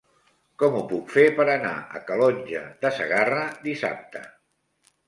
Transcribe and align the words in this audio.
Com 0.61 0.77
ho 0.77 0.79
puc 0.93 1.13
fer 1.17 1.25
per 1.41 1.45
anar 1.57 1.75
a 1.99 2.01
Calonge 2.09 2.65
de 2.87 2.95
Segarra 2.99 3.47
dissabte? 3.71 4.27